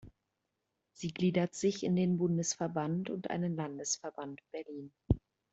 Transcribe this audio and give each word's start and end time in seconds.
Sie 0.93 1.13
gliedert 1.13 1.53
sich 1.53 1.83
in 1.83 1.95
den 1.95 2.17
Bundesverband 2.17 3.11
und 3.11 3.29
einen 3.29 3.55
Landesverband 3.55 4.41
Berlin. 4.49 4.91